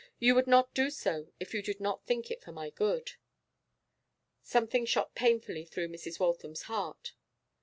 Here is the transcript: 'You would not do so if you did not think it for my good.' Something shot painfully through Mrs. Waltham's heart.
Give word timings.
'You 0.17 0.33
would 0.33 0.47
not 0.47 0.73
do 0.73 0.89
so 0.89 1.31
if 1.39 1.53
you 1.53 1.61
did 1.61 1.79
not 1.79 2.07
think 2.07 2.31
it 2.31 2.41
for 2.41 2.51
my 2.51 2.71
good.' 2.71 3.11
Something 4.41 4.83
shot 4.87 5.13
painfully 5.13 5.63
through 5.63 5.89
Mrs. 5.89 6.19
Waltham's 6.19 6.63
heart. 6.63 7.13